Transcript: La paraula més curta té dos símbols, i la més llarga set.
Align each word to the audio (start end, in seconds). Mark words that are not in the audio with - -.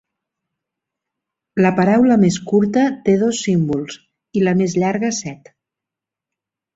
La 1.65 1.71
paraula 1.79 2.15
més 2.23 2.39
curta 2.51 2.85
té 3.09 3.15
dos 3.23 3.41
símbols, 3.49 3.99
i 4.39 4.43
la 4.47 4.55
més 4.63 4.79
llarga 4.85 5.13
set. 5.19 5.53